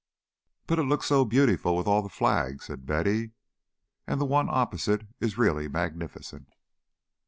"But 0.65 0.79
it 0.79 0.85
looks 0.85 1.05
so 1.05 1.25
beautiful 1.25 1.75
with 1.77 1.85
all 1.85 2.01
the 2.01 2.09
flags," 2.09 2.65
said 2.65 2.87
Betty, 2.87 3.33
"and 4.07 4.19
the 4.19 4.25
one 4.25 4.47
opposite 4.49 5.05
is 5.19 5.37
really 5.37 5.67
magnificent." 5.67 6.49